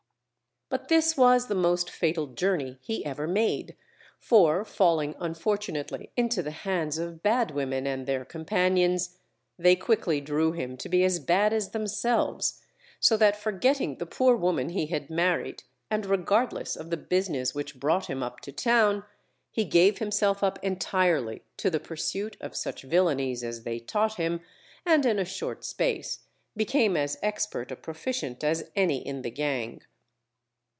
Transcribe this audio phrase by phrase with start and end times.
[0.69, 3.75] But this was the most fatal journey he ever made,
[4.17, 9.17] for falling unfortunately into the hands of bad women and their companions,
[9.59, 12.61] they quickly drew him to be as bad as themselves;
[13.01, 17.77] so that forgetting the poor woman he had married, and regardless of the business which
[17.77, 19.03] brought him up to town,
[19.51, 24.39] he gave himself up entirely to the pursuit of such villainies as they taught him,
[24.85, 26.19] and in a short space
[26.55, 29.81] became as expert a proficient as any in the gang.